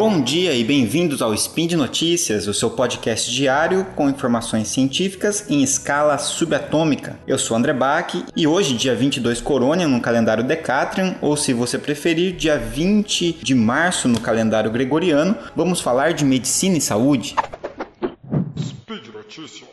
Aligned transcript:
Bom 0.00 0.22
dia 0.22 0.54
e 0.54 0.64
bem-vindos 0.64 1.20
ao 1.20 1.34
Spin 1.34 1.66
de 1.66 1.76
Notícias, 1.76 2.46
o 2.46 2.54
seu 2.54 2.70
podcast 2.70 3.30
diário 3.30 3.84
com 3.94 4.08
informações 4.08 4.68
científicas 4.68 5.44
em 5.46 5.62
escala 5.62 6.16
subatômica. 6.16 7.18
Eu 7.26 7.38
sou 7.38 7.54
André 7.54 7.74
Bach 7.74 8.10
e 8.34 8.46
hoje, 8.46 8.74
dia 8.74 8.94
22 8.94 9.42
Corônia 9.42 9.86
no 9.86 10.00
calendário 10.00 10.42
Decatrian, 10.42 11.16
ou 11.20 11.36
se 11.36 11.52
você 11.52 11.78
preferir, 11.78 12.34
dia 12.34 12.56
20 12.56 13.40
de 13.42 13.54
março 13.54 14.08
no 14.08 14.18
calendário 14.18 14.70
gregoriano, 14.70 15.36
vamos 15.54 15.82
falar 15.82 16.14
de 16.14 16.24
medicina 16.24 16.78
e 16.78 16.80
saúde. 16.80 17.36
Speed 18.58 19.06
Notícias. 19.12 19.69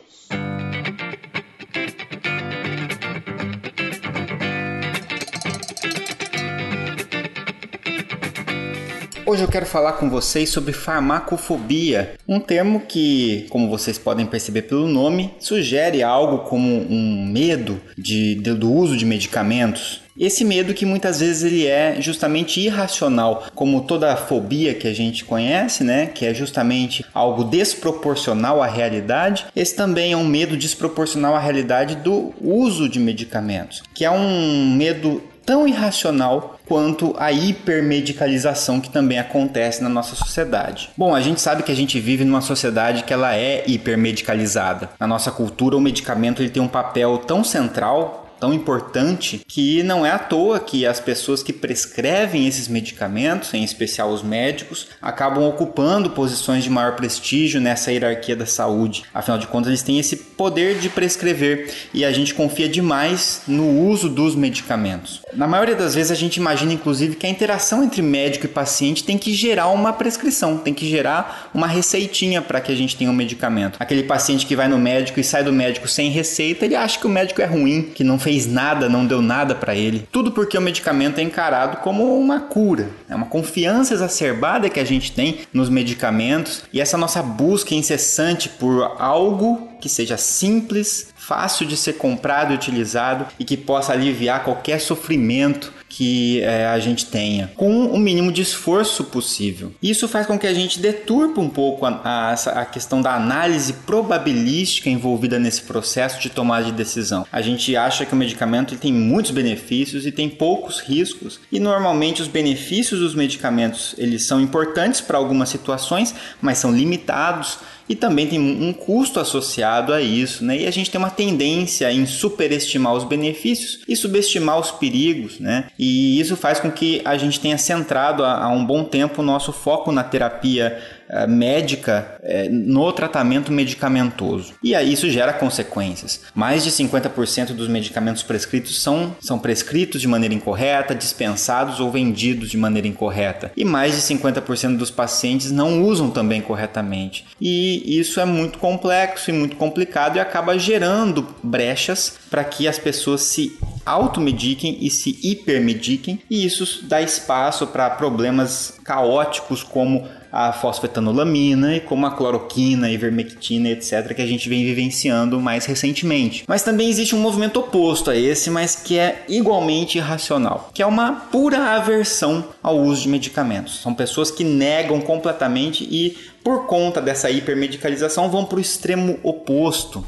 Hoje 9.28 9.42
eu 9.42 9.48
quero 9.48 9.66
falar 9.66 9.92
com 9.92 10.08
vocês 10.08 10.48
sobre 10.48 10.72
farmacofobia, 10.72 12.14
um 12.26 12.40
termo 12.40 12.80
que, 12.88 13.46
como 13.50 13.68
vocês 13.68 13.98
podem 13.98 14.24
perceber 14.24 14.62
pelo 14.62 14.88
nome, 14.88 15.34
sugere 15.38 16.02
algo 16.02 16.48
como 16.48 16.66
um 16.90 17.26
medo 17.30 17.78
de, 17.94 18.36
de, 18.36 18.54
do 18.54 18.72
uso 18.72 18.96
de 18.96 19.04
medicamentos. 19.04 20.00
Esse 20.18 20.46
medo 20.46 20.72
que 20.72 20.86
muitas 20.86 21.20
vezes 21.20 21.42
ele 21.42 21.66
é 21.66 22.00
justamente 22.00 22.58
irracional, 22.58 23.44
como 23.54 23.82
toda 23.82 24.16
fobia 24.16 24.72
que 24.72 24.88
a 24.88 24.94
gente 24.94 25.26
conhece, 25.26 25.84
né, 25.84 26.06
que 26.06 26.24
é 26.24 26.32
justamente 26.32 27.04
algo 27.12 27.44
desproporcional 27.44 28.62
à 28.62 28.66
realidade. 28.66 29.44
Esse 29.54 29.76
também 29.76 30.12
é 30.12 30.16
um 30.16 30.24
medo 30.26 30.56
desproporcional 30.56 31.36
à 31.36 31.38
realidade 31.38 31.96
do 31.96 32.32
uso 32.40 32.88
de 32.88 32.98
medicamentos, 32.98 33.82
que 33.92 34.06
é 34.06 34.10
um 34.10 34.74
medo 34.74 35.22
tão 35.48 35.66
irracional 35.66 36.57
quanto 36.68 37.14
a 37.18 37.32
hipermedicalização 37.32 38.80
que 38.80 38.90
também 38.90 39.18
acontece 39.18 39.82
na 39.82 39.88
nossa 39.88 40.14
sociedade. 40.14 40.90
Bom, 40.96 41.14
a 41.14 41.20
gente 41.20 41.40
sabe 41.40 41.62
que 41.62 41.72
a 41.72 41.76
gente 41.76 41.98
vive 41.98 42.24
numa 42.24 42.42
sociedade 42.42 43.04
que 43.04 43.12
ela 43.12 43.34
é 43.34 43.64
hipermedicalizada. 43.66 44.90
Na 45.00 45.06
nossa 45.06 45.30
cultura, 45.30 45.76
o 45.76 45.80
medicamento 45.80 46.42
ele 46.42 46.50
tem 46.50 46.62
um 46.62 46.68
papel 46.68 47.18
tão 47.18 47.42
central 47.42 48.27
tão 48.38 48.52
importante 48.52 49.40
que 49.46 49.82
não 49.82 50.04
é 50.04 50.10
à 50.10 50.18
toa 50.18 50.60
que 50.60 50.86
as 50.86 51.00
pessoas 51.00 51.42
que 51.42 51.52
prescrevem 51.52 52.46
esses 52.46 52.68
medicamentos, 52.68 53.52
em 53.52 53.64
especial 53.64 54.10
os 54.10 54.22
médicos, 54.22 54.88
acabam 55.00 55.44
ocupando 55.44 56.10
posições 56.10 56.64
de 56.64 56.70
maior 56.70 56.96
prestígio 56.96 57.60
nessa 57.60 57.92
hierarquia 57.92 58.36
da 58.36 58.46
saúde. 58.46 59.02
Afinal 59.12 59.38
de 59.38 59.46
contas, 59.46 59.68
eles 59.68 59.82
têm 59.82 59.98
esse 59.98 60.16
poder 60.16 60.78
de 60.78 60.88
prescrever 60.88 61.72
e 61.92 62.04
a 62.04 62.12
gente 62.12 62.34
confia 62.34 62.68
demais 62.68 63.42
no 63.46 63.88
uso 63.88 64.08
dos 64.08 64.34
medicamentos. 64.34 65.20
Na 65.34 65.46
maioria 65.46 65.74
das 65.74 65.94
vezes, 65.94 66.12
a 66.12 66.14
gente 66.14 66.36
imagina, 66.36 66.72
inclusive, 66.72 67.16
que 67.16 67.26
a 67.26 67.30
interação 67.30 67.82
entre 67.82 68.02
médico 68.02 68.46
e 68.46 68.48
paciente 68.48 69.04
tem 69.04 69.18
que 69.18 69.34
gerar 69.34 69.68
uma 69.68 69.92
prescrição, 69.92 70.58
tem 70.58 70.72
que 70.72 70.88
gerar 70.88 71.50
uma 71.52 71.66
receitinha 71.66 72.40
para 72.40 72.60
que 72.60 72.72
a 72.72 72.76
gente 72.76 72.96
tenha 72.96 73.10
um 73.10 73.14
medicamento. 73.14 73.76
Aquele 73.80 74.02
paciente 74.02 74.46
que 74.46 74.56
vai 74.56 74.68
no 74.68 74.78
médico 74.78 75.18
e 75.20 75.24
sai 75.24 75.42
do 75.42 75.52
médico 75.52 75.88
sem 75.88 76.10
receita, 76.10 76.64
ele 76.64 76.76
acha 76.76 76.98
que 76.98 77.06
o 77.06 77.10
médico 77.10 77.42
é 77.42 77.46
ruim, 77.46 77.82
que 77.94 78.04
não 78.04 78.18
fez 78.18 78.27
nada, 78.46 78.88
não 78.88 79.06
deu 79.06 79.22
nada 79.22 79.54
para 79.54 79.74
ele. 79.74 80.06
Tudo 80.10 80.32
porque 80.32 80.56
o 80.56 80.60
medicamento 80.60 81.18
é 81.18 81.22
encarado 81.22 81.78
como 81.78 82.18
uma 82.18 82.40
cura. 82.40 82.90
É 83.08 83.14
uma 83.14 83.26
confiança 83.26 83.94
exacerbada 83.94 84.68
que 84.68 84.80
a 84.80 84.84
gente 84.84 85.12
tem 85.12 85.40
nos 85.52 85.68
medicamentos 85.68 86.62
e 86.72 86.80
essa 86.80 86.98
nossa 86.98 87.22
busca 87.22 87.74
incessante 87.74 88.48
por 88.48 88.96
algo 88.98 89.68
que 89.80 89.88
seja 89.88 90.16
simples, 90.16 91.12
fácil 91.16 91.66
de 91.66 91.76
ser 91.76 91.94
comprado 91.94 92.52
e 92.52 92.56
utilizado 92.56 93.26
e 93.38 93.44
que 93.44 93.56
possa 93.56 93.92
aliviar 93.92 94.44
qualquer 94.44 94.80
sofrimento 94.80 95.72
que 95.88 96.40
é, 96.42 96.66
a 96.66 96.78
gente 96.78 97.06
tenha, 97.06 97.50
com 97.56 97.86
o 97.86 97.98
mínimo 97.98 98.30
de 98.30 98.42
esforço 98.42 99.04
possível. 99.04 99.72
Isso 99.82 100.06
faz 100.06 100.26
com 100.26 100.38
que 100.38 100.46
a 100.46 100.54
gente 100.54 100.78
deturpe 100.78 101.40
um 101.40 101.48
pouco 101.48 101.86
a, 101.86 102.00
a, 102.04 102.32
a 102.32 102.64
questão 102.64 103.00
da 103.00 103.14
análise 103.14 103.72
probabilística 103.72 104.90
envolvida 104.90 105.38
nesse 105.38 105.62
processo 105.62 106.20
de 106.20 106.30
tomada 106.30 106.66
de 106.66 106.72
decisão. 106.72 107.26
A 107.32 107.40
gente 107.40 107.74
acha 107.76 108.04
que 108.04 108.12
o 108.12 108.16
medicamento 108.16 108.76
tem 108.76 108.92
muitos 108.92 109.30
benefícios 109.30 110.06
e 110.06 110.12
tem 110.12 110.28
poucos 110.28 110.80
riscos, 110.80 111.40
e 111.50 111.58
normalmente 111.58 112.22
os 112.22 112.28
benefícios 112.28 113.00
dos 113.00 113.14
medicamentos 113.14 113.94
eles 113.98 114.24
são 114.24 114.40
importantes 114.40 115.00
para 115.00 115.18
algumas 115.18 115.48
situações, 115.48 116.14
mas 116.40 116.58
são 116.58 116.72
limitados 116.72 117.58
e 117.88 117.94
também 117.94 118.26
tem 118.26 118.38
um 118.38 118.72
custo 118.72 119.18
associado 119.18 119.92
a 119.92 120.02
isso, 120.02 120.44
né? 120.44 120.58
E 120.58 120.66
a 120.66 120.70
gente 120.70 120.90
tem 120.90 120.98
uma 120.98 121.10
tendência 121.10 121.90
em 121.90 122.04
superestimar 122.04 122.92
os 122.92 123.04
benefícios 123.04 123.80
e 123.88 123.96
subestimar 123.96 124.58
os 124.58 124.70
perigos, 124.70 125.40
né? 125.40 125.68
E 125.78 126.18
isso 126.20 126.36
faz 126.36 126.58
com 126.58 126.70
que 126.70 127.00
a 127.04 127.16
gente 127.16 127.38
tenha 127.38 127.56
centrado 127.56 128.24
há 128.24 128.48
um 128.48 128.64
bom 128.64 128.84
tempo 128.84 129.22
o 129.22 129.24
nosso 129.24 129.52
foco 129.52 129.92
na 129.92 130.02
terapia 130.02 130.78
eh, 131.10 131.26
médica 131.26 132.18
eh, 132.22 132.48
no 132.50 132.92
tratamento 132.92 133.50
medicamentoso. 133.50 134.52
E 134.62 134.74
aí 134.74 134.92
isso 134.92 135.08
gera 135.08 135.32
consequências. 135.32 136.20
Mais 136.34 136.62
de 136.62 136.70
50% 136.70 137.54
dos 137.54 137.66
medicamentos 137.66 138.22
prescritos 138.22 138.82
são, 138.82 139.16
são 139.18 139.38
prescritos 139.38 140.02
de 140.02 140.08
maneira 140.08 140.34
incorreta, 140.34 140.94
dispensados 140.94 141.80
ou 141.80 141.90
vendidos 141.90 142.50
de 142.50 142.58
maneira 142.58 142.86
incorreta. 142.86 143.50
E 143.56 143.64
mais 143.64 143.94
de 143.94 144.02
50% 144.02 144.76
dos 144.76 144.90
pacientes 144.90 145.50
não 145.50 145.82
usam 145.82 146.10
também 146.10 146.42
corretamente. 146.42 147.24
E 147.40 147.98
isso 147.98 148.20
é 148.20 148.26
muito 148.26 148.58
complexo 148.58 149.30
e 149.30 149.32
muito 149.32 149.56
complicado 149.56 150.16
e 150.16 150.20
acaba 150.20 150.58
gerando 150.58 151.26
brechas 151.42 152.18
para 152.28 152.44
que 152.44 152.68
as 152.68 152.78
pessoas 152.78 153.22
se 153.22 153.58
automediquem 153.88 154.78
e 154.80 154.90
se 154.90 155.18
hipermediquem, 155.22 156.20
e 156.30 156.44
isso 156.44 156.86
dá 156.86 157.00
espaço 157.00 157.66
para 157.66 157.90
problemas 157.90 158.78
caóticos 158.84 159.62
como 159.62 160.06
a 160.30 160.52
fosfetanolamina 160.52 161.76
e 161.76 161.80
como 161.80 162.06
a 162.06 162.10
cloroquina, 162.10 162.90
ivermectina, 162.90 163.70
etc., 163.70 164.14
que 164.14 164.22
a 164.22 164.26
gente 164.26 164.48
vem 164.48 164.64
vivenciando 164.64 165.40
mais 165.40 165.64
recentemente. 165.64 166.44
Mas 166.46 166.62
também 166.62 166.88
existe 166.88 167.14
um 167.14 167.20
movimento 167.20 167.60
oposto 167.60 168.10
a 168.10 168.16
esse, 168.16 168.50
mas 168.50 168.76
que 168.76 168.98
é 168.98 169.24
igualmente 169.28 169.98
irracional, 169.98 170.70
que 170.74 170.82
é 170.82 170.86
uma 170.86 171.12
pura 171.12 171.76
aversão 171.76 172.44
ao 172.62 172.78
uso 172.78 173.02
de 173.02 173.08
medicamentos. 173.08 173.80
São 173.80 173.94
pessoas 173.94 174.30
que 174.30 174.44
negam 174.44 175.00
completamente 175.00 175.84
e, 175.84 176.16
por 176.44 176.66
conta 176.66 177.00
dessa 177.00 177.30
hipermedicalização, 177.30 178.30
vão 178.30 178.44
para 178.44 178.58
o 178.58 178.60
extremo 178.60 179.18
oposto 179.22 180.04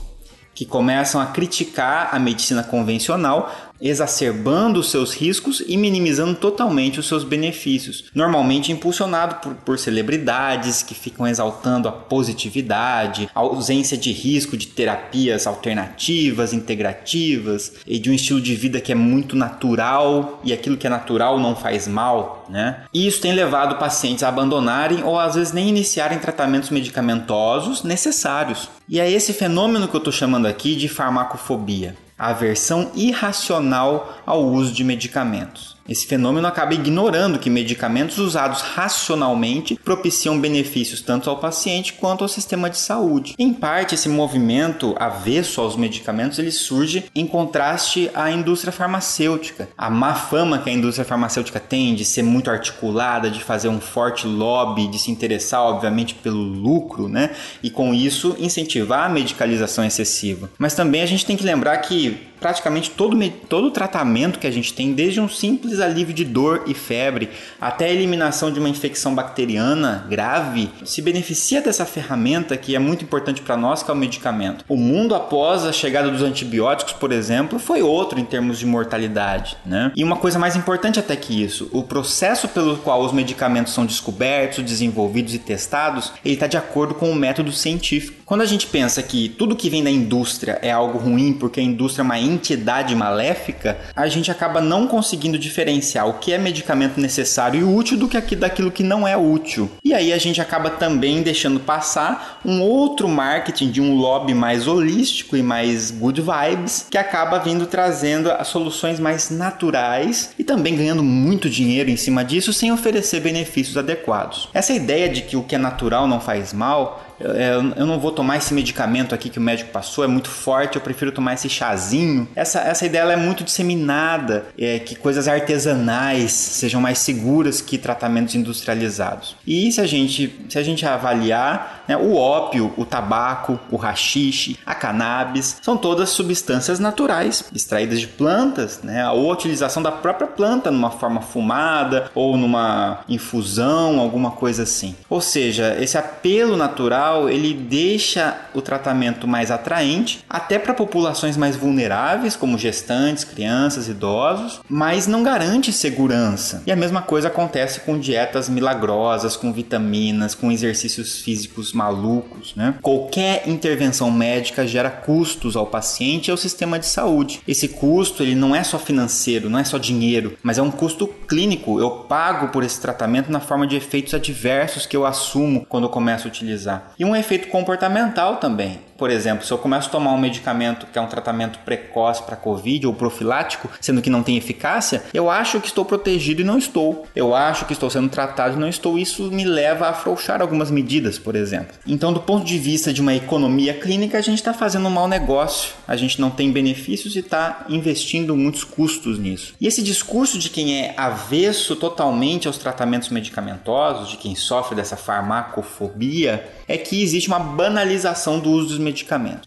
que 0.60 0.66
começam 0.66 1.22
a 1.22 1.24
criticar 1.24 2.10
a 2.12 2.18
medicina 2.18 2.62
convencional, 2.62 3.50
exacerbando 3.80 4.80
os 4.80 4.90
seus 4.90 5.14
riscos 5.14 5.62
e 5.66 5.74
minimizando 5.74 6.34
totalmente 6.34 7.00
os 7.00 7.08
seus 7.08 7.24
benefícios. 7.24 8.04
Normalmente 8.14 8.70
impulsionado 8.70 9.36
por, 9.36 9.54
por, 9.54 9.78
celebridades 9.78 10.82
que 10.82 10.94
ficam 10.94 11.26
exaltando 11.26 11.88
a 11.88 11.92
positividade, 11.92 13.26
a 13.34 13.40
ausência 13.40 13.96
de 13.96 14.12
risco 14.12 14.54
de 14.54 14.66
terapias 14.66 15.46
alternativas, 15.46 16.52
integrativas 16.52 17.76
e 17.86 17.98
de 17.98 18.10
um 18.10 18.12
estilo 18.12 18.38
de 18.38 18.54
vida 18.54 18.82
que 18.82 18.92
é 18.92 18.94
muito 18.94 19.34
natural 19.34 20.42
e 20.44 20.52
aquilo 20.52 20.76
que 20.76 20.86
é 20.86 20.90
natural 20.90 21.40
não 21.40 21.56
faz 21.56 21.88
mal, 21.88 22.44
né? 22.50 22.82
E 22.92 23.06
isso 23.06 23.22
tem 23.22 23.32
levado 23.32 23.78
pacientes 23.78 24.22
a 24.22 24.28
abandonarem 24.28 25.02
ou 25.04 25.18
às 25.18 25.36
vezes 25.36 25.54
nem 25.54 25.70
iniciarem 25.70 26.18
tratamentos 26.18 26.68
medicamentosos 26.68 27.82
necessários. 27.82 28.68
E 28.90 28.98
é 28.98 29.08
esse 29.08 29.32
fenômeno 29.32 29.86
que 29.86 29.94
eu 29.94 29.98
estou 29.98 30.12
chamando 30.12 30.46
aqui 30.46 30.74
de 30.74 30.88
farmacofobia 30.88 31.96
aversão 32.18 32.90
irracional 32.94 34.20
ao 34.26 34.44
uso 34.44 34.72
de 34.72 34.82
medicamentos. 34.84 35.76
Esse 35.90 36.06
fenômeno 36.06 36.46
acaba 36.46 36.72
ignorando 36.72 37.40
que 37.40 37.50
medicamentos 37.50 38.18
usados 38.18 38.60
racionalmente 38.60 39.74
propiciam 39.74 40.40
benefícios 40.40 41.00
tanto 41.00 41.28
ao 41.28 41.38
paciente 41.38 41.94
quanto 41.94 42.22
ao 42.22 42.28
sistema 42.28 42.70
de 42.70 42.78
saúde. 42.78 43.34
Em 43.36 43.52
parte, 43.52 43.96
esse 43.96 44.08
movimento 44.08 44.94
avesso 45.00 45.60
aos 45.60 45.74
medicamentos 45.74 46.38
ele 46.38 46.52
surge 46.52 47.06
em 47.12 47.26
contraste 47.26 48.08
à 48.14 48.30
indústria 48.30 48.72
farmacêutica. 48.72 49.68
A 49.76 49.90
má 49.90 50.14
fama 50.14 50.58
que 50.58 50.70
a 50.70 50.72
indústria 50.72 51.04
farmacêutica 51.04 51.58
tem 51.58 51.96
de 51.96 52.04
ser 52.04 52.22
muito 52.22 52.52
articulada, 52.52 53.28
de 53.28 53.42
fazer 53.42 53.68
um 53.68 53.80
forte 53.80 54.28
lobby, 54.28 54.86
de 54.86 54.98
se 54.98 55.10
interessar, 55.10 55.62
obviamente, 55.62 56.14
pelo 56.14 56.40
lucro, 56.40 57.08
né? 57.08 57.30
E 57.64 57.68
com 57.68 57.92
isso 57.92 58.36
incentivar 58.38 59.06
a 59.06 59.08
medicalização 59.08 59.84
excessiva. 59.84 60.48
Mas 60.56 60.74
também 60.74 61.02
a 61.02 61.06
gente 61.06 61.26
tem 61.26 61.36
que 61.36 61.42
lembrar 61.42 61.76
que 61.78 62.29
praticamente 62.40 62.90
todo, 62.90 63.18
todo 63.48 63.70
tratamento 63.70 64.38
que 64.38 64.46
a 64.46 64.50
gente 64.50 64.72
tem, 64.72 64.92
desde 64.92 65.20
um 65.20 65.28
simples 65.28 65.78
alívio 65.80 66.14
de 66.14 66.24
dor 66.24 66.64
e 66.66 66.74
febre 66.74 67.28
até 67.60 67.86
a 67.86 67.90
eliminação 67.90 68.50
de 68.50 68.58
uma 68.58 68.68
infecção 68.68 69.14
bacteriana 69.14 70.06
grave, 70.08 70.70
se 70.84 71.02
beneficia 71.02 71.60
dessa 71.60 71.84
ferramenta 71.84 72.56
que 72.56 72.74
é 72.74 72.78
muito 72.78 73.04
importante 73.04 73.42
para 73.42 73.56
nós, 73.56 73.82
que 73.82 73.90
é 73.90 73.94
o 73.94 73.96
medicamento. 73.96 74.64
O 74.68 74.76
mundo 74.76 75.14
após 75.14 75.64
a 75.64 75.72
chegada 75.72 76.10
dos 76.10 76.22
antibióticos, 76.22 76.94
por 76.94 77.12
exemplo, 77.12 77.58
foi 77.58 77.82
outro 77.82 78.18
em 78.18 78.24
termos 78.24 78.58
de 78.58 78.66
mortalidade. 78.66 79.56
Né? 79.64 79.92
E 79.94 80.02
uma 80.02 80.16
coisa 80.16 80.38
mais 80.38 80.56
importante 80.56 80.98
até 80.98 81.14
que 81.14 81.42
isso, 81.42 81.68
o 81.72 81.82
processo 81.82 82.48
pelo 82.48 82.78
qual 82.78 83.02
os 83.02 83.12
medicamentos 83.12 83.74
são 83.74 83.84
descobertos, 83.84 84.64
desenvolvidos 84.64 85.34
e 85.34 85.38
testados, 85.38 86.12
ele 86.24 86.34
está 86.34 86.46
de 86.46 86.56
acordo 86.56 86.94
com 86.94 87.10
o 87.10 87.14
método 87.14 87.52
científico 87.52 88.19
Quando 88.30 88.42
a 88.42 88.46
gente 88.46 88.68
pensa 88.68 89.02
que 89.02 89.28
tudo 89.28 89.56
que 89.56 89.68
vem 89.68 89.82
da 89.82 89.90
indústria 89.90 90.56
é 90.62 90.70
algo 90.70 90.96
ruim 90.96 91.32
porque 91.32 91.58
a 91.58 91.62
indústria 91.64 92.02
é 92.02 92.04
uma 92.04 92.20
entidade 92.20 92.94
maléfica, 92.94 93.76
a 93.96 94.06
gente 94.06 94.30
acaba 94.30 94.60
não 94.60 94.86
conseguindo 94.86 95.36
diferenciar 95.36 96.08
o 96.08 96.14
que 96.14 96.32
é 96.32 96.38
medicamento 96.38 97.00
necessário 97.00 97.58
e 97.58 97.64
útil 97.64 97.98
do 97.98 98.06
que 98.06 98.36
daquilo 98.36 98.70
que 98.70 98.84
não 98.84 99.08
é 99.08 99.16
útil. 99.16 99.68
E 99.82 99.92
aí 99.92 100.12
a 100.12 100.18
gente 100.18 100.40
acaba 100.40 100.70
também 100.70 101.24
deixando 101.24 101.58
passar 101.58 102.40
um 102.44 102.62
outro 102.62 103.08
marketing 103.08 103.72
de 103.72 103.80
um 103.80 103.96
lobby 103.96 104.32
mais 104.32 104.68
holístico 104.68 105.36
e 105.36 105.42
mais 105.42 105.90
good 105.90 106.22
vibes 106.22 106.86
que 106.88 106.96
acaba 106.96 107.40
vindo 107.40 107.66
trazendo 107.66 108.30
as 108.30 108.46
soluções 108.46 109.00
mais 109.00 109.28
naturais 109.30 110.30
e 110.38 110.44
também 110.44 110.76
ganhando 110.76 111.02
muito 111.02 111.50
dinheiro 111.50 111.90
em 111.90 111.96
cima 111.96 112.24
disso 112.24 112.52
sem 112.52 112.70
oferecer 112.70 113.18
benefícios 113.18 113.76
adequados. 113.76 114.48
Essa 114.54 114.72
ideia 114.72 115.08
de 115.08 115.22
que 115.22 115.36
o 115.36 115.42
que 115.42 115.56
é 115.56 115.58
natural 115.58 116.06
não 116.06 116.20
faz 116.20 116.52
mal 116.52 117.09
é, 117.20 117.54
eu 117.54 117.86
não 117.86 117.98
vou 117.98 118.10
tomar 118.10 118.36
esse 118.38 118.54
medicamento 118.54 119.14
aqui 119.14 119.28
que 119.28 119.38
o 119.38 119.42
médico 119.42 119.70
passou, 119.70 120.04
é 120.04 120.06
muito 120.06 120.28
forte, 120.28 120.76
eu 120.76 120.82
prefiro 120.82 121.12
tomar 121.12 121.34
esse 121.34 121.48
chazinho. 121.48 122.28
Essa, 122.34 122.60
essa 122.60 122.86
ideia 122.86 123.02
é 123.02 123.16
muito 123.16 123.44
disseminada, 123.44 124.46
é, 124.58 124.78
que 124.78 124.94
coisas 124.94 125.28
artesanais 125.28 126.32
sejam 126.32 126.80
mais 126.80 126.98
seguras 126.98 127.60
que 127.60 127.78
tratamentos 127.78 128.34
industrializados. 128.34 129.36
E 129.46 129.70
se 129.72 129.80
a 129.80 129.86
gente, 129.86 130.40
se 130.48 130.58
a 130.58 130.62
gente 130.62 130.84
avaliar, 130.86 131.84
né, 131.88 131.96
o 131.96 132.14
ópio, 132.16 132.72
o 132.76 132.84
tabaco, 132.84 133.58
o 133.70 133.76
rachixe, 133.76 134.58
a 134.64 134.74
cannabis, 134.74 135.58
são 135.62 135.76
todas 135.76 136.10
substâncias 136.10 136.78
naturais, 136.78 137.44
extraídas 137.54 138.00
de 138.00 138.06
plantas, 138.06 138.80
né, 138.82 139.08
ou 139.10 139.30
a 139.30 139.34
utilização 139.34 139.82
da 139.82 139.92
própria 139.92 140.26
planta 140.26 140.70
numa 140.70 140.90
forma 140.90 141.20
fumada 141.20 142.10
ou 142.14 142.36
numa 142.36 143.00
infusão, 143.08 143.98
alguma 143.98 144.30
coisa 144.30 144.62
assim. 144.62 144.94
Ou 145.08 145.20
seja, 145.20 145.76
esse 145.80 145.98
apelo 145.98 146.56
natural 146.56 147.09
ele 147.28 147.54
deixa 147.54 148.36
o 148.54 148.60
tratamento 148.60 149.26
mais 149.26 149.50
atraente, 149.50 150.24
até 150.28 150.58
para 150.58 150.74
populações 150.74 151.36
mais 151.36 151.56
vulneráveis, 151.56 152.36
como 152.36 152.58
gestantes, 152.58 153.24
crianças, 153.24 153.88
idosos, 153.88 154.60
mas 154.68 155.06
não 155.06 155.22
garante 155.22 155.72
segurança. 155.72 156.62
E 156.66 156.72
a 156.72 156.76
mesma 156.76 157.02
coisa 157.02 157.28
acontece 157.28 157.80
com 157.80 157.98
dietas 157.98 158.48
milagrosas, 158.48 159.36
com 159.36 159.52
vitaminas, 159.52 160.34
com 160.34 160.50
exercícios 160.52 161.20
físicos 161.20 161.72
malucos. 161.72 162.54
Né? 162.54 162.74
Qualquer 162.82 163.48
intervenção 163.48 164.10
médica 164.10 164.66
gera 164.66 164.90
custos 164.90 165.56
ao 165.56 165.66
paciente 165.66 166.28
e 166.28 166.30
ao 166.30 166.36
sistema 166.36 166.78
de 166.78 166.86
saúde. 166.86 167.40
Esse 167.46 167.68
custo 167.68 168.22
ele 168.22 168.34
não 168.34 168.54
é 168.54 168.62
só 168.62 168.78
financeiro, 168.78 169.50
não 169.50 169.58
é 169.58 169.64
só 169.64 169.78
dinheiro, 169.78 170.36
mas 170.42 170.58
é 170.58 170.62
um 170.62 170.70
custo 170.70 171.06
clínico. 171.06 171.80
Eu 171.80 171.90
pago 171.90 172.48
por 172.48 172.64
esse 172.64 172.80
tratamento 172.80 173.30
na 173.30 173.40
forma 173.40 173.66
de 173.66 173.76
efeitos 173.76 174.14
adversos 174.14 174.86
que 174.86 174.96
eu 174.96 175.06
assumo 175.06 175.66
quando 175.68 175.84
eu 175.84 175.90
começo 175.90 176.26
a 176.26 176.28
utilizar 176.28 176.92
e 177.00 177.04
um 177.04 177.16
efeito 177.16 177.48
comportamental 177.48 178.36
também. 178.36 178.78
Por 179.00 179.10
exemplo, 179.10 179.46
se 179.46 179.50
eu 179.50 179.56
começo 179.56 179.88
a 179.88 179.92
tomar 179.92 180.12
um 180.12 180.18
medicamento 180.18 180.86
que 180.86 180.98
é 180.98 181.00
um 181.00 181.06
tratamento 181.06 181.58
precoce 181.60 182.22
para 182.22 182.36
Covid 182.36 182.86
ou 182.86 182.92
profilático, 182.92 183.70
sendo 183.80 184.02
que 184.02 184.10
não 184.10 184.22
tem 184.22 184.36
eficácia, 184.36 185.02
eu 185.14 185.30
acho 185.30 185.58
que 185.58 185.68
estou 185.68 185.86
protegido 185.86 186.42
e 186.42 186.44
não 186.44 186.58
estou. 186.58 187.06
Eu 187.16 187.34
acho 187.34 187.64
que 187.64 187.72
estou 187.72 187.88
sendo 187.88 188.10
tratado 188.10 188.56
e 188.56 188.60
não 188.60 188.68
estou. 188.68 188.98
Isso 188.98 189.30
me 189.30 189.42
leva 189.42 189.86
a 189.86 189.90
afrouxar 189.92 190.42
algumas 190.42 190.70
medidas, 190.70 191.18
por 191.18 191.34
exemplo. 191.34 191.74
Então, 191.86 192.12
do 192.12 192.20
ponto 192.20 192.44
de 192.44 192.58
vista 192.58 192.92
de 192.92 193.00
uma 193.00 193.14
economia 193.14 193.72
clínica, 193.72 194.18
a 194.18 194.20
gente 194.20 194.36
está 194.36 194.52
fazendo 194.52 194.86
um 194.86 194.90
mau 194.90 195.08
negócio. 195.08 195.72
A 195.88 195.96
gente 195.96 196.20
não 196.20 196.28
tem 196.28 196.52
benefícios 196.52 197.16
e 197.16 197.20
está 197.20 197.64
investindo 197.70 198.36
muitos 198.36 198.64
custos 198.64 199.18
nisso. 199.18 199.54
E 199.58 199.66
esse 199.66 199.82
discurso 199.82 200.38
de 200.38 200.50
quem 200.50 200.78
é 200.78 200.92
avesso 200.94 201.74
totalmente 201.74 202.46
aos 202.46 202.58
tratamentos 202.58 203.08
medicamentosos, 203.08 204.10
de 204.10 204.18
quem 204.18 204.34
sofre 204.34 204.76
dessa 204.76 204.94
farmacofobia, 204.94 206.46
é 206.68 206.76
que 206.76 207.02
existe 207.02 207.28
uma 207.28 207.38
banalização 207.38 208.38
do 208.38 208.50
uso 208.50 208.68
dos 208.68 208.78
medicamentos. 208.78 208.89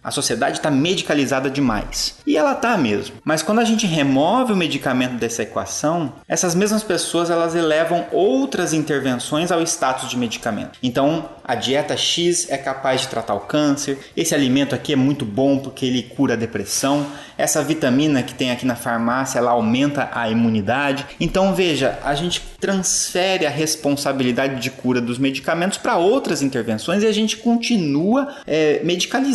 A 0.03 0.11
sociedade 0.11 0.57
está 0.57 0.71
medicalizada 0.71 1.49
demais. 1.49 2.15
E 2.25 2.37
ela 2.37 2.55
tá 2.55 2.77
mesmo. 2.77 3.15
Mas 3.23 3.41
quando 3.41 3.59
a 3.59 3.65
gente 3.65 3.85
remove 3.85 4.53
o 4.53 4.57
medicamento 4.57 5.15
dessa 5.15 5.43
equação, 5.43 6.13
essas 6.27 6.55
mesmas 6.55 6.83
pessoas 6.83 7.29
elas 7.29 7.55
elevam 7.55 8.05
outras 8.11 8.73
intervenções 8.73 9.51
ao 9.51 9.61
status 9.61 10.09
de 10.09 10.17
medicamento. 10.17 10.79
Então, 10.81 11.29
a 11.43 11.55
dieta 11.55 11.97
X 11.97 12.49
é 12.49 12.57
capaz 12.57 13.01
de 13.01 13.07
tratar 13.07 13.33
o 13.33 13.41
câncer, 13.41 13.97
esse 14.15 14.33
alimento 14.33 14.73
aqui 14.73 14.93
é 14.93 14.95
muito 14.95 15.25
bom 15.25 15.57
porque 15.57 15.85
ele 15.85 16.03
cura 16.03 16.33
a 16.33 16.37
depressão, 16.37 17.05
essa 17.37 17.63
vitamina 17.63 18.23
que 18.23 18.33
tem 18.33 18.51
aqui 18.51 18.65
na 18.65 18.75
farmácia, 18.75 19.39
ela 19.39 19.51
aumenta 19.51 20.09
a 20.13 20.29
imunidade. 20.29 21.05
Então, 21.19 21.53
veja, 21.53 21.99
a 22.03 22.13
gente 22.15 22.41
transfere 22.59 23.45
a 23.45 23.49
responsabilidade 23.49 24.61
de 24.61 24.69
cura 24.69 25.01
dos 25.01 25.17
medicamentos 25.17 25.77
para 25.77 25.97
outras 25.97 26.41
intervenções 26.41 27.03
e 27.03 27.07
a 27.07 27.11
gente 27.11 27.37
continua 27.37 28.35
é, 28.47 28.81
medicalizando. 28.83 29.32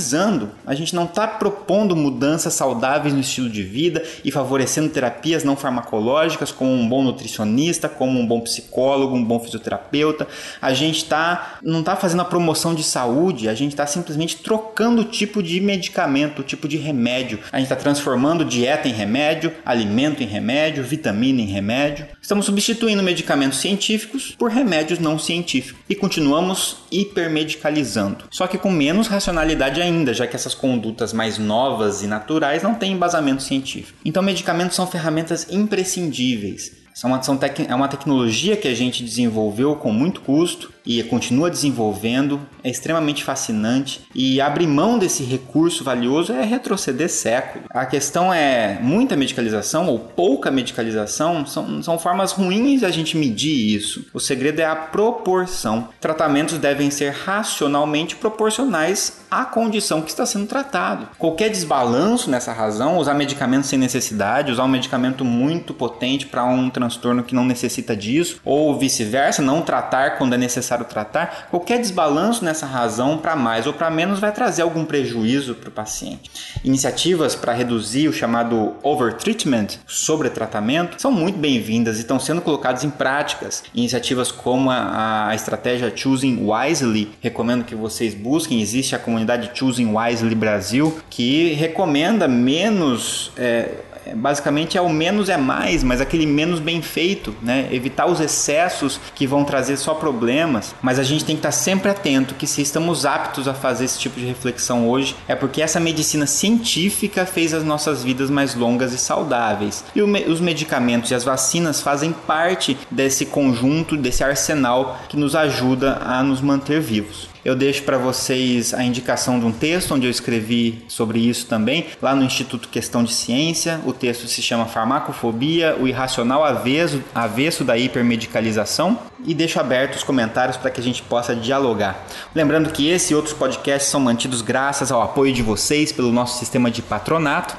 A 0.66 0.74
gente 0.74 0.94
não 0.94 1.04
está 1.04 1.26
propondo 1.26 1.94
mudanças 1.94 2.54
saudáveis 2.54 3.12
no 3.12 3.20
estilo 3.20 3.48
de 3.48 3.62
vida 3.62 4.02
e 4.24 4.30
favorecendo 4.30 4.88
terapias 4.88 5.44
não 5.44 5.56
farmacológicas, 5.56 6.52
como 6.52 6.72
um 6.72 6.88
bom 6.88 7.02
nutricionista, 7.02 7.88
como 7.88 8.18
um 8.18 8.26
bom 8.26 8.40
psicólogo, 8.40 9.14
um 9.14 9.24
bom 9.24 9.40
fisioterapeuta. 9.40 10.26
A 10.60 10.72
gente 10.72 11.04
tá, 11.04 11.58
não 11.62 11.80
está 11.80 11.96
fazendo 11.96 12.22
a 12.22 12.24
promoção 12.24 12.74
de 12.74 12.82
saúde, 12.82 13.48
a 13.48 13.54
gente 13.54 13.72
está 13.72 13.86
simplesmente 13.86 14.36
trocando 14.36 15.02
o 15.02 15.04
tipo 15.04 15.42
de 15.42 15.60
medicamento, 15.60 16.40
o 16.40 16.44
tipo 16.44 16.68
de 16.68 16.76
remédio. 16.76 17.40
A 17.52 17.58
gente 17.58 17.66
está 17.66 17.76
transformando 17.76 18.44
dieta 18.44 18.88
em 18.88 18.92
remédio, 18.92 19.52
alimento 19.64 20.22
em 20.22 20.26
remédio, 20.26 20.84
vitamina 20.84 21.40
em 21.40 21.46
remédio. 21.46 22.06
Estamos 22.28 22.44
substituindo 22.44 23.02
medicamentos 23.02 23.58
científicos 23.58 24.34
por 24.38 24.50
remédios 24.50 24.98
não 24.98 25.18
científicos 25.18 25.80
e 25.88 25.94
continuamos 25.94 26.76
hipermedicalizando. 26.92 28.26
Só 28.30 28.46
que 28.46 28.58
com 28.58 28.70
menos 28.70 29.06
racionalidade 29.06 29.80
ainda, 29.80 30.12
já 30.12 30.26
que 30.26 30.36
essas 30.36 30.54
condutas 30.54 31.14
mais 31.14 31.38
novas 31.38 32.02
e 32.02 32.06
naturais 32.06 32.62
não 32.62 32.74
têm 32.74 32.92
embasamento 32.92 33.42
científico. 33.42 33.98
Então, 34.04 34.22
medicamentos 34.22 34.76
são 34.76 34.86
ferramentas 34.86 35.46
imprescindíveis. 35.50 36.72
São 36.94 37.08
uma, 37.10 37.22
são 37.22 37.38
é 37.66 37.74
uma 37.74 37.88
tecnologia 37.88 38.58
que 38.58 38.68
a 38.68 38.74
gente 38.74 39.02
desenvolveu 39.02 39.76
com 39.76 39.90
muito 39.90 40.20
custo 40.20 40.70
e 40.88 41.02
continua 41.02 41.50
desenvolvendo, 41.50 42.40
é 42.64 42.70
extremamente 42.70 43.22
fascinante 43.22 44.08
e 44.14 44.40
abrir 44.40 44.66
mão 44.66 44.98
desse 44.98 45.22
recurso 45.22 45.84
valioso 45.84 46.32
é 46.32 46.42
retroceder 46.42 47.10
século. 47.10 47.66
A 47.68 47.84
questão 47.84 48.32
é 48.32 48.78
muita 48.80 49.14
medicalização 49.14 49.86
ou 49.86 49.98
pouca 49.98 50.50
medicalização 50.50 51.44
são, 51.44 51.82
são 51.82 51.98
formas 51.98 52.32
ruins 52.32 52.80
de 52.80 52.86
a 52.86 52.90
gente 52.90 53.18
medir 53.18 53.76
isso. 53.76 54.06
O 54.14 54.18
segredo 54.18 54.60
é 54.60 54.64
a 54.64 54.74
proporção. 54.74 55.88
Tratamentos 56.00 56.56
devem 56.56 56.90
ser 56.90 57.10
racionalmente 57.12 58.16
proporcionais 58.16 59.20
à 59.30 59.44
condição 59.44 60.00
que 60.00 60.08
está 60.08 60.24
sendo 60.24 60.46
tratado. 60.46 61.08
Qualquer 61.18 61.50
desbalanço 61.50 62.30
nessa 62.30 62.52
razão, 62.52 62.96
usar 62.96 63.12
medicamentos 63.12 63.68
sem 63.68 63.78
necessidade, 63.78 64.50
usar 64.50 64.64
um 64.64 64.68
medicamento 64.68 65.22
muito 65.22 65.74
potente 65.74 66.24
para 66.24 66.44
um 66.46 66.70
transtorno 66.70 67.22
que 67.22 67.34
não 67.34 67.44
necessita 67.44 67.94
disso, 67.94 68.40
ou 68.42 68.78
vice-versa, 68.78 69.42
não 69.42 69.60
tratar 69.60 70.16
quando 70.16 70.32
é 70.32 70.38
necessário 70.38 70.77
necessário 70.78 70.84
tratar, 70.84 71.48
qualquer 71.50 71.78
desbalanço 71.78 72.44
nessa 72.44 72.66
razão 72.66 73.18
para 73.18 73.34
mais 73.34 73.66
ou 73.66 73.72
para 73.72 73.90
menos 73.90 74.20
vai 74.20 74.32
trazer 74.32 74.62
algum 74.62 74.84
prejuízo 74.84 75.54
para 75.54 75.68
o 75.68 75.72
paciente. 75.72 76.30
Iniciativas 76.64 77.34
para 77.34 77.52
reduzir 77.52 78.08
o 78.08 78.12
chamado 78.12 78.74
overtreatment, 78.82 79.78
sobretratamento, 79.86 81.00
são 81.00 81.10
muito 81.10 81.38
bem-vindas 81.38 81.96
e 81.96 82.00
estão 82.00 82.20
sendo 82.20 82.40
colocadas 82.40 82.84
em 82.84 82.90
práticas. 82.90 83.64
Iniciativas 83.74 84.30
como 84.30 84.70
a, 84.70 85.28
a 85.28 85.34
estratégia 85.34 85.92
Choosing 85.94 86.46
Wisely, 86.48 87.12
recomendo 87.20 87.64
que 87.64 87.74
vocês 87.74 88.14
busquem, 88.14 88.60
existe 88.60 88.94
a 88.94 88.98
comunidade 88.98 89.50
Choosing 89.54 89.94
Wisely 89.94 90.34
Brasil, 90.34 90.98
que 91.10 91.54
recomenda 91.54 92.28
menos 92.28 93.32
é, 93.36 93.70
basicamente 94.14 94.76
é 94.76 94.80
o 94.80 94.88
menos 94.88 95.28
é 95.28 95.36
mais, 95.36 95.82
mas 95.82 96.00
aquele 96.00 96.26
menos 96.26 96.60
bem 96.60 96.82
feito, 96.82 97.34
né? 97.42 97.68
Evitar 97.70 98.06
os 98.06 98.20
excessos 98.20 99.00
que 99.14 99.26
vão 99.26 99.44
trazer 99.44 99.76
só 99.76 99.94
problemas, 99.94 100.74
mas 100.82 100.98
a 100.98 101.02
gente 101.02 101.24
tem 101.24 101.36
que 101.36 101.40
estar 101.40 101.52
sempre 101.52 101.90
atento 101.90 102.34
que 102.34 102.46
se 102.46 102.62
estamos 102.62 103.06
aptos 103.06 103.48
a 103.48 103.54
fazer 103.54 103.84
esse 103.84 103.98
tipo 103.98 104.18
de 104.18 104.26
reflexão 104.26 104.88
hoje, 104.88 105.16
é 105.26 105.34
porque 105.34 105.62
essa 105.62 105.80
medicina 105.80 106.26
científica 106.26 107.26
fez 107.26 107.54
as 107.54 107.64
nossas 107.64 108.02
vidas 108.02 108.30
mais 108.30 108.54
longas 108.54 108.92
e 108.92 108.98
saudáveis. 108.98 109.84
E 109.94 110.02
os 110.02 110.40
medicamentos 110.40 111.10
e 111.10 111.14
as 111.14 111.24
vacinas 111.24 111.80
fazem 111.80 112.12
parte 112.12 112.76
desse 112.90 113.26
conjunto, 113.26 113.96
desse 113.96 114.24
arsenal 114.24 114.98
que 115.08 115.16
nos 115.16 115.34
ajuda 115.34 115.98
a 116.04 116.22
nos 116.22 116.40
manter 116.40 116.80
vivos. 116.80 117.28
Eu 117.44 117.54
deixo 117.54 117.82
para 117.82 117.98
vocês 117.98 118.74
a 118.74 118.82
indicação 118.82 119.38
de 119.38 119.46
um 119.46 119.52
texto 119.52 119.94
onde 119.94 120.06
eu 120.06 120.10
escrevi 120.10 120.84
sobre 120.88 121.18
isso 121.20 121.46
também, 121.46 121.86
lá 122.00 122.14
no 122.14 122.22
Instituto 122.22 122.68
Questão 122.68 123.04
de 123.04 123.12
Ciência. 123.12 123.80
O 123.84 123.92
texto 123.92 124.26
se 124.28 124.42
chama 124.42 124.66
Farmacofobia, 124.66 125.76
o 125.80 125.86
irracional 125.86 126.44
avesso, 126.44 127.02
avesso 127.14 127.64
da 127.64 127.76
hipermedicalização. 127.76 128.98
E 129.24 129.34
deixo 129.34 129.58
abertos 129.58 129.98
os 129.98 130.04
comentários 130.04 130.56
para 130.56 130.70
que 130.70 130.80
a 130.80 130.84
gente 130.84 131.02
possa 131.02 131.34
dialogar. 131.34 132.06
Lembrando 132.34 132.70
que 132.70 132.88
esse 132.88 133.12
e 133.12 133.16
outros 133.16 133.34
podcasts 133.34 133.90
são 133.90 134.00
mantidos 134.00 134.42
graças 134.42 134.92
ao 134.92 135.02
apoio 135.02 135.32
de 135.32 135.42
vocês 135.42 135.92
pelo 135.92 136.12
nosso 136.12 136.38
sistema 136.38 136.70
de 136.70 136.82
patronato. 136.82 137.56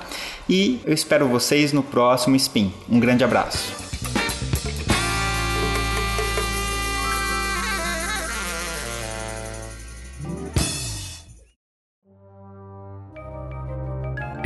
E 0.48 0.79
eu 0.86 0.93
espero 0.93 1.27
vocês 1.27 1.74
no 1.74 1.83
próximo 1.83 2.36
Spin. 2.36 2.74
Um 2.89 3.00
grande 3.00 3.24
abraço. 3.24 3.88